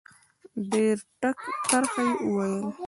ډېر 0.71 0.95
ټک 1.21 1.37
ترخه 1.69 2.01
یې 2.07 2.13
وویل. 2.23 2.65